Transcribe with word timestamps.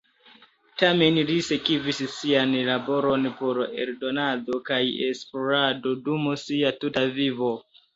Tamen 0.83 1.19
li 1.29 1.35
sekvis 1.47 1.99
sian 2.15 2.57
laboron 2.71 3.29
por 3.45 3.63
eldonado 3.69 4.63
kaj 4.73 4.83
esplorado 5.13 5.99
dum 6.11 6.31
sia 6.51 6.79
tuta 6.85 7.11
vivo. 7.25 7.57